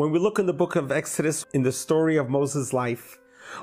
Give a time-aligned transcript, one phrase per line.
[0.00, 3.18] When we look in the book of Exodus in the story of Moses' life,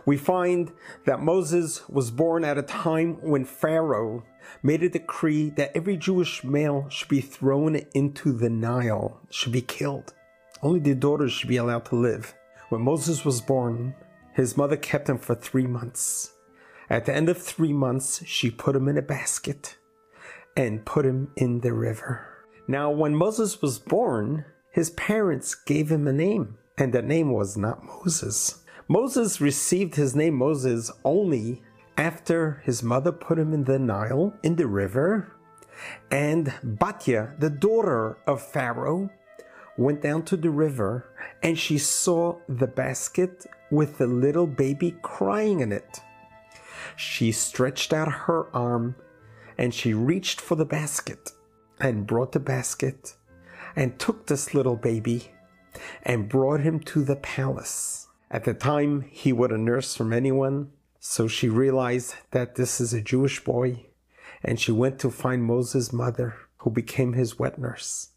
[0.06, 0.72] we find
[1.08, 4.24] that Moses was born at a time when Pharaoh
[4.62, 9.64] made a decree that every Jewish male should be thrown into the Nile, should be
[9.64, 10.14] killed.
[10.62, 12.36] Only the daughters should be allowed to live.
[12.70, 13.96] When Moses was born,
[14.36, 16.34] his mother kept him for three months.
[16.88, 19.76] At the end of three months, she put him in a basket
[20.56, 22.28] and put him in the river.
[22.68, 24.46] Now, when Moses was born,
[24.78, 28.64] his parents gave him a name, and that name was not Moses.
[28.88, 31.64] Moses received his name Moses only
[31.98, 35.34] after his mother put him in the Nile, in the river,
[36.12, 39.10] and Batya, the daughter of Pharaoh,
[39.80, 41.10] went down to the river
[41.42, 46.02] and she saw the basket with the little baby crying in it.
[46.96, 48.96] She stretched out her arm
[49.58, 51.32] and she reached for the basket
[51.80, 53.17] and brought the basket
[53.78, 55.32] and took this little baby
[56.02, 58.08] and brought him to the palace.
[58.32, 62.94] At the time, he would a nurse from anyone, so she realized that this is
[62.94, 63.86] a Jewish boy
[64.44, 68.10] and she went to find Moses' mother, who became his wet nurse.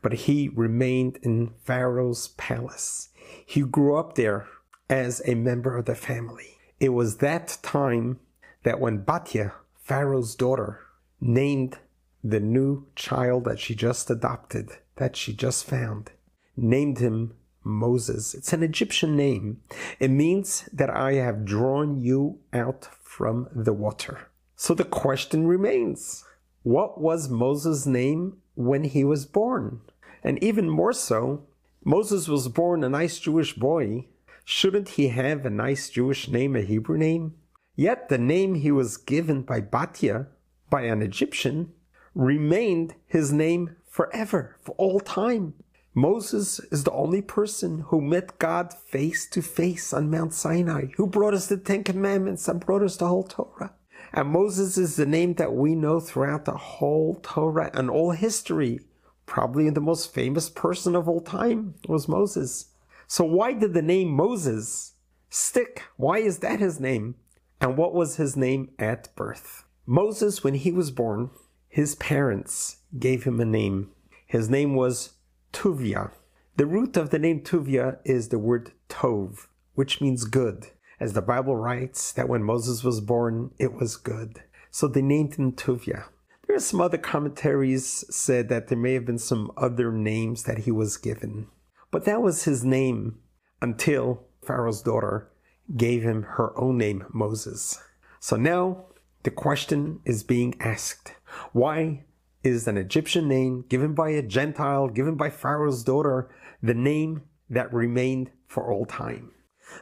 [0.00, 3.08] But he remained in Pharaoh's palace.
[3.44, 4.46] He grew up there
[4.88, 6.58] as a member of the family.
[6.80, 8.20] It was that time
[8.64, 10.80] that when Batya, Pharaoh's daughter,
[11.20, 11.78] named
[12.22, 16.12] the new child that she just adopted, that she just found,
[16.56, 18.34] named him Moses.
[18.34, 19.60] It's an Egyptian name.
[19.98, 24.28] It means that I have drawn you out from the water.
[24.54, 26.24] So the question remains
[26.62, 29.80] what was Moses' name when he was born?
[30.22, 31.48] And even more so,
[31.84, 34.06] Moses was born a nice Jewish boy.
[34.44, 37.34] Shouldn't he have a nice Jewish name, a Hebrew name?
[37.74, 40.28] Yet the name he was given by Batya,
[40.70, 41.72] by an Egyptian,
[42.14, 45.52] remained his name forever, for all time.
[45.94, 51.06] Moses is the only person who met God face to face on Mount Sinai, who
[51.06, 53.74] brought us the Ten Commandments and brought us the whole Torah.
[54.14, 58.80] And Moses is the name that we know throughout the whole Torah and all history.
[59.26, 62.70] Probably the most famous person of all time was Moses.
[63.06, 64.94] So why did the name Moses
[65.28, 65.82] stick?
[65.96, 67.16] Why is that his name?
[67.60, 69.64] And what was his name at birth?
[69.84, 71.30] Moses, when he was born,
[71.68, 73.90] his parents gave him a name.
[74.26, 75.14] His name was
[75.52, 76.10] Tuvia.
[76.56, 80.68] The root of the name Tuvia is the word Tov, which means good.
[81.00, 84.42] As the Bible writes that when Moses was born, it was good.
[84.70, 86.04] So they named him Tuvia.
[86.46, 90.58] There are some other commentaries said that there may have been some other names that
[90.58, 91.48] he was given.
[91.90, 93.18] But that was his name
[93.60, 95.30] until Pharaoh's daughter
[95.76, 97.78] gave him her own name, Moses.
[98.20, 98.86] So now
[99.22, 101.14] the question is being asked
[101.52, 102.04] why
[102.42, 106.30] is an Egyptian name given by a Gentile, given by Pharaoh's daughter,
[106.62, 109.32] the name that remained for all time?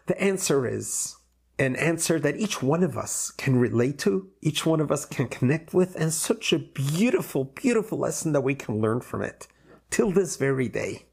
[0.06, 1.16] The answer is
[1.59, 5.28] an answer that each one of us can relate to, each one of us can
[5.28, 9.47] connect with, and such a beautiful, beautiful lesson that we can learn from it
[9.91, 11.06] till this very day.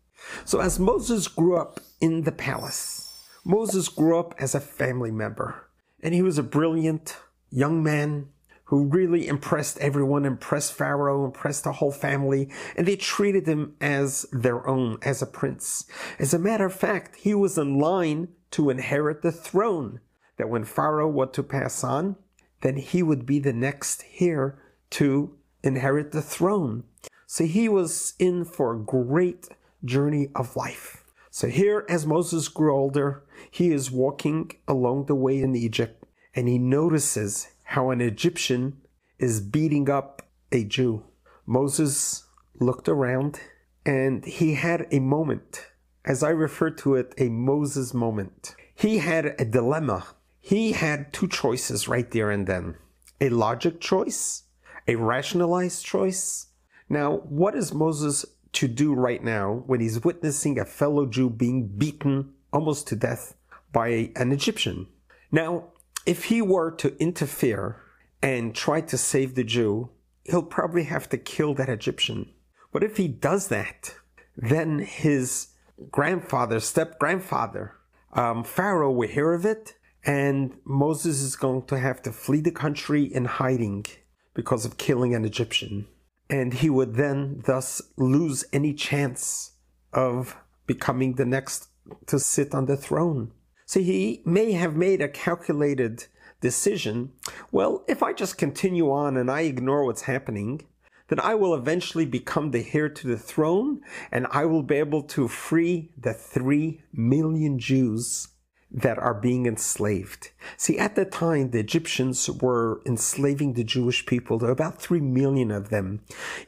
[0.46, 5.69] So, as Moses grew up in the palace, Moses grew up as a family member,
[6.02, 7.18] and he was a brilliant
[7.50, 8.30] young man
[8.68, 14.26] who really impressed everyone, impressed Pharaoh, impressed the whole family, and they treated him as
[14.34, 15.86] their own, as a prince.
[16.20, 20.02] As a matter of fact, he was in line to inherit the throne,
[20.36, 22.18] that when Pharaoh were to pass on,
[22.62, 26.84] then he would be the next heir to inherit the throne.
[27.26, 29.48] So he was in for a great
[29.86, 31.06] journey of life.
[31.30, 36.04] So here, as Moses grew older, he is walking along the way in Egypt
[36.38, 38.78] and he notices how an Egyptian
[39.20, 40.22] is beating up
[40.54, 41.04] a Jew.
[41.46, 42.24] Moses
[42.62, 43.42] looked around
[43.86, 45.68] and he had a moment,
[46.06, 48.56] as I refer to it, a Moses moment.
[48.74, 50.06] He had a dilemma.
[50.40, 52.76] He had two choices right there and then
[53.20, 54.44] a logic choice,
[54.88, 56.48] a rationalized choice.
[56.88, 61.68] Now, what is Moses to do right now when he's witnessing a fellow Jew being
[61.68, 63.36] beaten almost to death
[63.74, 64.88] by an Egyptian?
[65.34, 65.66] Now,
[66.07, 67.81] if he were to interfere
[68.24, 69.89] and try to save the Jew,
[70.24, 72.31] he'll probably have to kill that Egyptian.
[72.71, 73.94] But if he does that,
[74.36, 75.50] then his
[75.92, 77.74] grandfather, step grandfather,
[78.13, 79.75] um, Pharaoh will hear of it,
[80.06, 83.86] and Moses is going to have to flee the country in hiding
[84.33, 85.88] because of killing an Egyptian.
[86.30, 89.51] And he would then thus lose any chance
[89.92, 91.68] of becoming the next
[92.07, 93.31] to sit on the throne.
[93.68, 96.06] So he may have made a calculated
[96.40, 97.12] decision.
[97.52, 100.62] Well, if I just continue on and I ignore what's happening,
[101.10, 105.04] then I will eventually become the heir to the throne and I will be able
[105.04, 108.30] to free the three million Jews
[108.72, 110.31] that are being enslaved.
[110.56, 114.38] See, at the time, the Egyptians were enslaving the Jewish people.
[114.38, 116.02] There were about three million of them.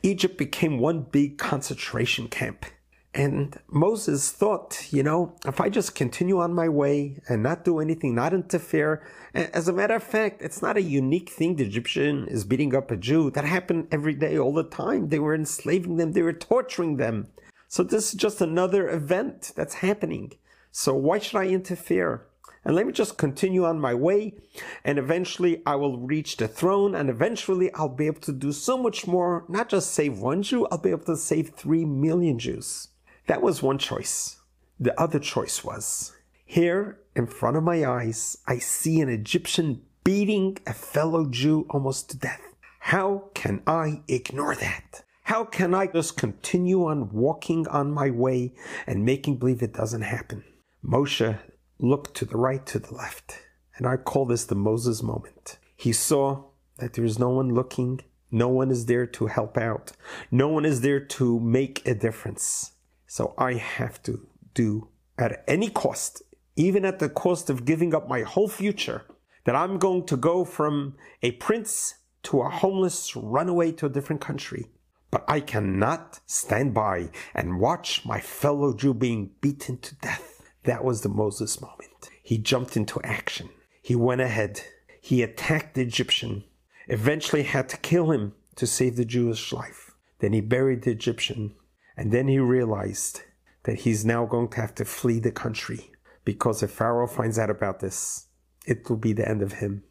[0.04, 2.66] Egypt became one big concentration camp.
[3.14, 7.80] And Moses thought, you know, if I just continue on my way and not do
[7.80, 9.02] anything, not interfere,
[9.34, 11.56] as a matter of fact, it's not a unique thing.
[11.56, 13.32] The Egyptian is beating up a Jew.
[13.32, 15.10] That happened every day, all the time.
[15.10, 17.30] They were enslaving them, they were torturing them.
[17.68, 20.34] So this is just another event that's happening.
[20.72, 22.28] So why should I interfere?
[22.64, 24.36] And let me just continue on my way,
[24.84, 28.78] and eventually I will reach the throne, and eventually I'll be able to do so
[28.78, 32.90] much more, not just save one Jew, I'll be able to save three million Jews.
[33.30, 34.38] That was one choice.
[34.80, 36.14] The other choice was
[36.46, 42.10] here in front of my eyes, I see an Egyptian beating a fellow Jew almost
[42.10, 42.42] to death.
[42.80, 45.04] How can I ignore that?
[45.26, 48.56] How can I just continue on walking on my way
[48.88, 50.44] and making believe it doesn't happen?
[50.84, 51.38] Moshe
[51.78, 53.38] looked to the right, to the left,
[53.78, 55.60] and I call this the Moses moment.
[55.76, 56.46] He saw
[56.80, 59.92] that there is no one looking, no one is there to help out,
[60.32, 62.72] no one is there to make a difference.
[63.10, 66.22] So I have to do at any cost,
[66.56, 69.04] even at the cost of giving up my whole future,
[69.46, 74.22] that I'm going to go from a prince to a homeless runaway to a different
[74.22, 74.68] country.
[75.10, 80.44] But I cannot stand by and watch my fellow Jew being beaten to death.
[80.66, 82.12] That was the Moses moment.
[82.22, 83.50] He jumped into action.
[83.82, 84.62] He went ahead.
[85.02, 86.44] He attacked the Egyptian,
[86.88, 89.96] eventually had to kill him to save the Jewish life.
[90.20, 91.56] Then he buried the Egyptian
[92.00, 93.24] and then he realized
[93.64, 95.92] that he's now going to have to flee the country
[96.24, 98.28] because if Pharaoh finds out about this,
[98.66, 99.84] it will be the end of him.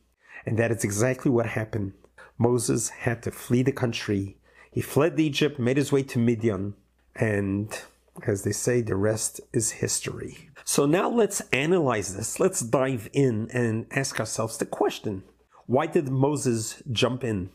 [0.47, 1.93] And that is exactly what happened.
[2.39, 4.39] Moses had to flee the country.
[4.71, 6.77] He fled Egypt, made his way to Midian,
[7.15, 7.79] and
[8.27, 10.49] as they say, the rest is history.
[10.65, 12.41] So now let's analyze this.
[12.41, 15.25] Let's dive in and ask ourselves the question
[15.67, 17.51] why did Moses jump in?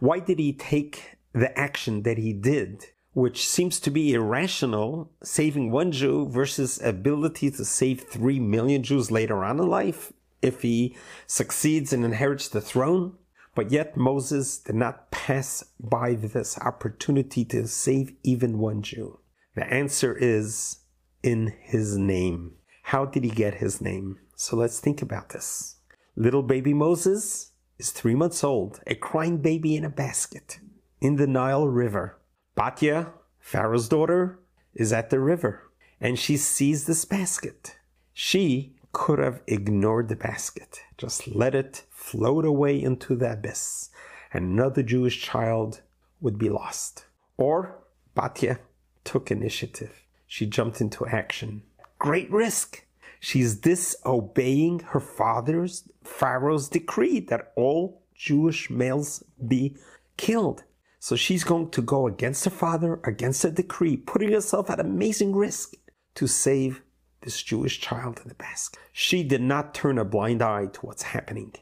[0.00, 2.86] Why did he take the action that he did?
[3.14, 9.10] Which seems to be irrational, saving one Jew versus ability to save three million Jews
[9.10, 10.12] later on in life
[10.42, 10.96] if he
[11.26, 13.16] succeeds and inherits the throne.
[13.54, 19.20] But yet Moses did not pass by this opportunity to save even one Jew.
[19.54, 20.78] The answer is
[21.22, 22.54] in his name.
[22.82, 24.18] How did he get his name?
[24.34, 25.76] So let's think about this.
[26.16, 30.58] Little baby Moses is three months old, a crying baby in a basket
[31.00, 32.18] in the Nile River.
[32.56, 34.38] Batya, Pharaoh's daughter,
[34.74, 35.70] is at the river
[36.00, 37.76] and she sees this basket.
[38.12, 43.90] She could have ignored the basket, just let it float away into the abyss,
[44.32, 45.80] and another Jewish child
[46.20, 47.06] would be lost.
[47.36, 47.78] Or
[48.14, 48.58] Batya
[49.02, 50.02] took initiative.
[50.26, 51.62] She jumped into action.
[51.98, 52.84] Great risk.
[53.18, 59.76] She's disobeying her father's, Pharaoh's decree that all Jewish males be
[60.18, 60.64] killed.
[61.04, 65.36] So she's going to go against her father, against the decree, putting herself at amazing
[65.36, 65.74] risk
[66.14, 66.80] to save
[67.20, 68.80] this Jewish child in the basket.
[68.90, 71.52] She did not turn a blind eye to what's happening,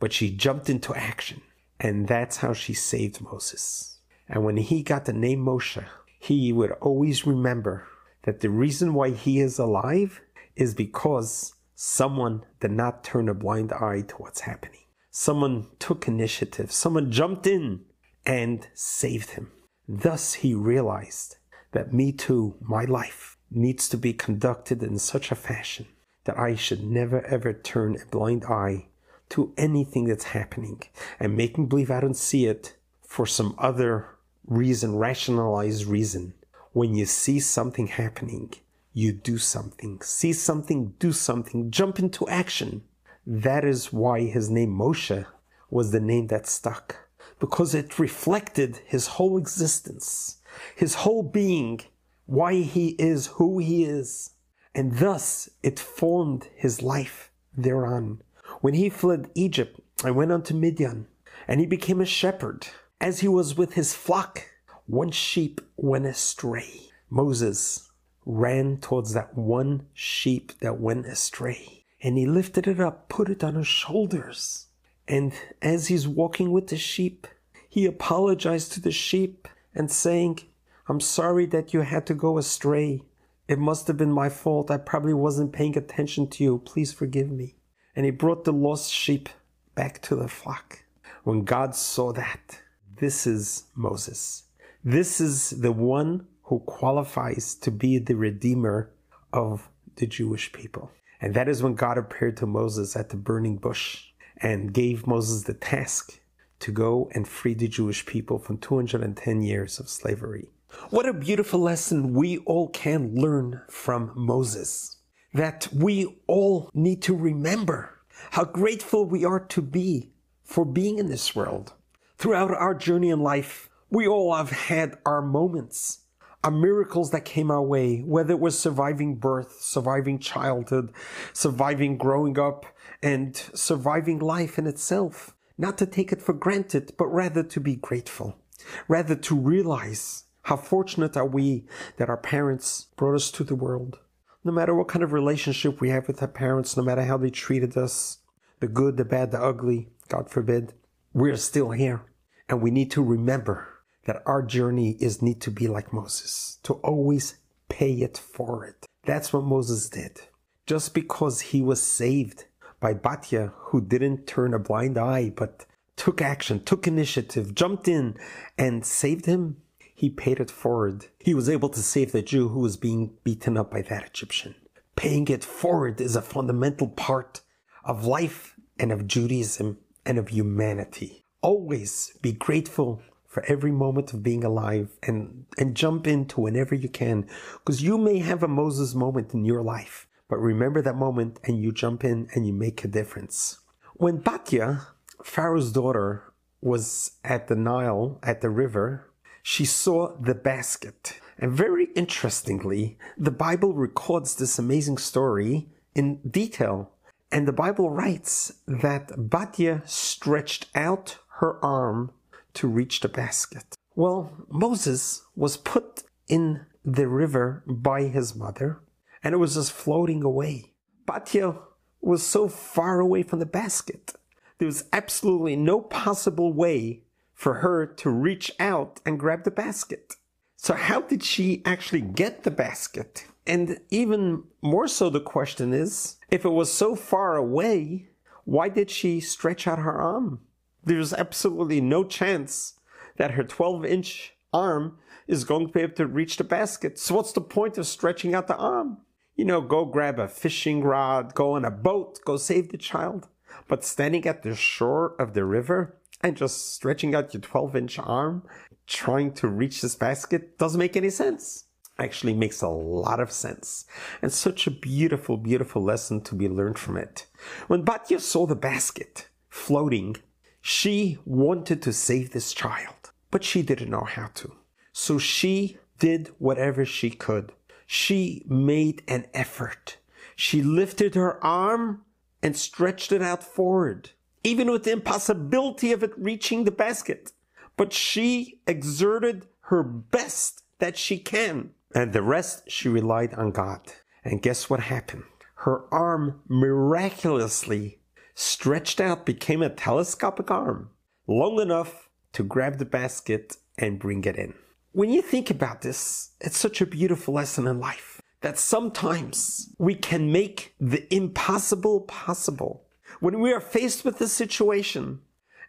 [0.00, 1.42] but she jumped into action.
[1.78, 4.00] And that's how she saved Moses.
[4.28, 5.84] And when he got the name Moshe,
[6.18, 7.86] he would always remember
[8.24, 10.20] that the reason why he is alive
[10.56, 14.80] is because someone did not turn a blind eye to what's happening.
[15.12, 16.72] Someone took initiative.
[16.72, 17.84] Someone jumped in
[18.28, 19.50] and saved him.
[19.88, 21.38] Thus he realized
[21.72, 25.86] that me too, my life, needs to be conducted in such a fashion
[26.24, 28.88] that I should never ever turn a blind eye
[29.30, 30.82] to anything that's happening
[31.18, 34.10] and making believe I don't see it for some other
[34.46, 36.34] reason, rationalized reason.
[36.72, 38.52] When you see something happening,
[38.92, 40.02] you do something.
[40.02, 42.82] See something, do something, jump into action.
[43.26, 45.24] That is why his name Moshe
[45.70, 47.07] was the name that stuck
[47.38, 50.38] because it reflected his whole existence,
[50.74, 51.80] his whole being,
[52.26, 54.30] why he is who he is.
[54.74, 58.22] And thus it formed his life thereon.
[58.60, 61.06] When he fled Egypt and went unto Midian,
[61.46, 62.68] and he became a shepherd,
[63.00, 64.46] as he was with his flock,
[64.86, 66.90] one sheep went astray.
[67.10, 67.90] Moses
[68.24, 73.42] ran towards that one sheep that went astray, and he lifted it up, put it
[73.42, 74.66] on his shoulders,
[75.08, 77.26] and as he's walking with the sheep,
[77.68, 80.40] he apologized to the sheep and saying,
[80.86, 83.02] I'm sorry that you had to go astray.
[83.48, 84.70] It must have been my fault.
[84.70, 86.58] I probably wasn't paying attention to you.
[86.58, 87.56] Please forgive me.
[87.96, 89.30] And he brought the lost sheep
[89.74, 90.84] back to the flock.
[91.24, 92.60] When God saw that,
[93.00, 94.44] this is Moses.
[94.84, 98.90] This is the one who qualifies to be the redeemer
[99.32, 100.90] of the Jewish people.
[101.20, 104.08] And that is when God appeared to Moses at the burning bush
[104.40, 106.20] and gave Moses the task
[106.60, 110.48] to go and free the Jewish people from 210 years of slavery.
[110.90, 114.96] What a beautiful lesson we all can learn from Moses.
[115.34, 117.98] That we all need to remember
[118.30, 120.10] how grateful we are to be
[120.42, 121.72] for being in this world.
[122.16, 126.00] Throughout our journey in life, we all have had our moments,
[126.42, 130.92] our miracles that came our way, whether it was surviving birth, surviving childhood,
[131.32, 132.66] surviving growing up,
[133.02, 135.34] and surviving life in itself.
[135.56, 138.38] Not to take it for granted, but rather to be grateful,
[138.86, 143.98] rather to realize how fortunate are we that our parents brought us to the world.
[144.44, 147.30] No matter what kind of relationship we have with our parents, no matter how they
[147.30, 148.18] treated us,
[148.60, 150.74] the good, the bad, the ugly, God forbid,
[151.12, 152.02] we're still here.
[152.48, 153.68] And we need to remember
[154.06, 157.36] that our journey is need to be like Moses, to always
[157.68, 158.74] pay it forward.
[159.04, 160.22] That's what Moses did.
[160.66, 162.46] Just because he was saved
[162.80, 165.66] by Batya, who didn't turn a blind eye, but
[165.96, 168.16] took action, took initiative, jumped in,
[168.56, 169.56] and saved him,
[169.94, 171.06] he paid it forward.
[171.18, 174.54] He was able to save the Jew who was being beaten up by that Egyptian.
[174.94, 177.40] Paying it forward is a fundamental part
[177.84, 181.24] of life and of Judaism and of humanity.
[181.40, 186.88] Always be grateful for every moment of being alive and, and jump into whenever you
[186.88, 191.40] can because you may have a Moses moment in your life but remember that moment
[191.44, 193.58] and you jump in and you make a difference.
[193.94, 194.86] When Batya,
[195.24, 199.10] Pharaoh's daughter, was at the Nile, at the river,
[199.42, 201.18] she saw the basket.
[201.38, 206.90] And very interestingly, the Bible records this amazing story in detail.
[207.30, 212.10] And the Bible writes that Batya stretched out her arm
[212.54, 213.76] to reach the basket.
[213.94, 218.80] Well, Moses was put in the river by his mother
[219.22, 220.72] and it was just floating away.
[221.06, 221.58] Batya
[222.00, 224.14] was so far away from the basket.
[224.58, 230.16] There was absolutely no possible way for her to reach out and grab the basket.
[230.56, 233.26] So how did she actually get the basket?
[233.46, 238.08] And even more so, the question is, if it was so far away,
[238.44, 240.40] why did she stretch out her arm?
[240.84, 242.74] There's absolutely no chance
[243.16, 246.98] that her 12 inch arm is going to be able to reach the basket.
[246.98, 248.98] So what's the point of stretching out the arm?
[249.38, 253.28] You know, go grab a fishing rod, go on a boat, go save the child.
[253.68, 257.98] But standing at the shore of the river and just stretching out your 12 inch
[258.00, 258.42] arm,
[258.88, 261.66] trying to reach this basket doesn't make any sense.
[262.00, 263.86] Actually makes a lot of sense.
[264.22, 267.26] And such a beautiful, beautiful lesson to be learned from it.
[267.68, 270.16] When Batya saw the basket floating,
[270.60, 274.56] she wanted to save this child, but she didn't know how to.
[274.92, 277.52] So she did whatever she could
[277.90, 279.96] she made an effort.
[280.36, 282.02] She lifted her arm
[282.42, 284.10] and stretched it out forward,
[284.44, 287.32] even with the impossibility of it reaching the basket.
[287.78, 291.70] But she exerted her best that she can.
[291.94, 293.80] And the rest she relied on God.
[294.22, 295.24] And guess what happened?
[295.54, 298.00] Her arm miraculously
[298.34, 300.90] stretched out, became a telescopic arm,
[301.26, 304.52] long enough to grab the basket and bring it in.
[304.98, 309.94] When you think about this, it's such a beautiful lesson in life that sometimes we
[309.94, 312.82] can make the impossible possible.
[313.20, 315.20] When we are faced with a situation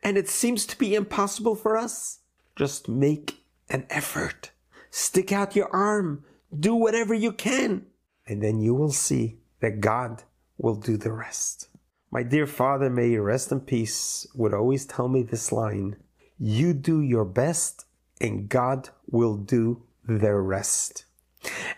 [0.01, 2.21] and it seems to be impossible for us,
[2.55, 4.49] just make an effort.
[4.89, 6.23] Stick out your arm.
[6.59, 7.85] Do whatever you can.
[8.25, 10.23] And then you will see that God
[10.57, 11.67] will do the rest.
[12.09, 15.97] My dear father, may you rest in peace, would always tell me this line
[16.39, 17.85] You do your best
[18.21, 21.05] and God will do the rest.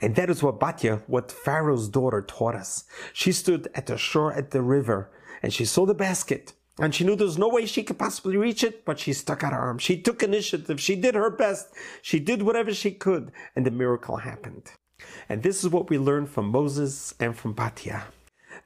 [0.02, 2.86] And that is what Batya, what Pharaoh's daughter taught us.
[3.14, 5.12] She stood at the shore at the river
[5.44, 8.38] and she saw the basket and she knew there was no way she could possibly
[8.38, 9.78] reach it, but she stuck out her arm.
[9.78, 10.80] She took initiative.
[10.82, 11.68] She did her best.
[12.02, 14.72] She did whatever she could and the miracle happened.
[15.30, 18.04] And this is what we learn from Moses and from Batya.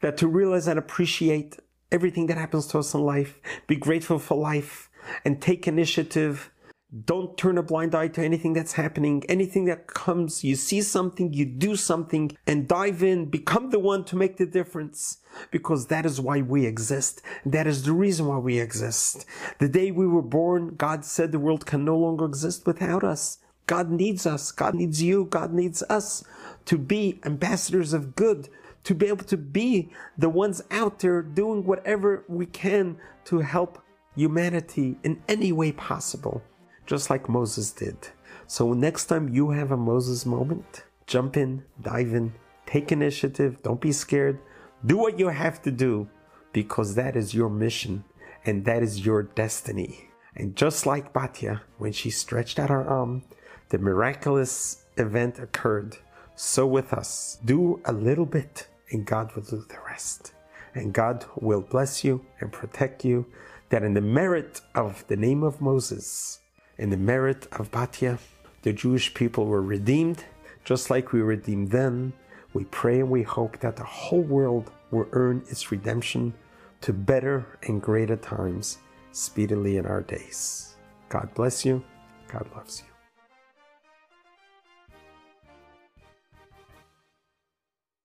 [0.02, 1.58] That to realize and appreciate
[1.92, 4.90] everything that happens to us in life, be grateful for life,
[5.24, 6.52] and take initiative
[7.04, 9.24] don't turn a blind eye to anything that's happening.
[9.28, 13.26] Anything that comes, you see something, you do something, and dive in.
[13.26, 15.18] Become the one to make the difference.
[15.52, 17.22] Because that is why we exist.
[17.46, 19.26] That is the reason why we exist.
[19.60, 23.40] The day we were born, God said the world can no longer exist without us.
[23.68, 24.52] God needs us.
[24.52, 25.26] God needs you.
[25.26, 26.24] God needs us
[26.66, 28.48] to be ambassadors of good,
[28.86, 33.82] to be able to be the ones out there doing whatever we can to help
[34.16, 36.42] humanity in any way possible.
[36.86, 37.98] Just like Moses did.
[38.48, 42.34] So next time you have a Moses moment, jump in, dive in,
[42.66, 44.40] take initiative, don't be scared.
[44.86, 46.08] Do what you have to do
[46.54, 48.04] because that is your mission
[48.46, 50.10] and that is your destiny.
[50.36, 53.24] And just like Batya, when she stretched out her arm,
[53.70, 55.98] the miraculous event occurred.
[56.36, 60.34] So with us, do a little bit and God will do the rest.
[60.74, 63.26] And God will bless you and protect you.
[63.70, 66.42] That in the merit of the name of Moses,
[66.78, 68.18] in the merit of Batya,
[68.62, 70.24] the Jewish people were redeemed,
[70.64, 72.14] just like we redeemed them.
[72.54, 76.34] We pray and we hope that the whole world will earn its redemption
[76.82, 78.78] to better and greater times
[79.12, 80.76] speedily in our days.
[81.10, 81.84] God bless you.
[82.28, 82.95] God loves you.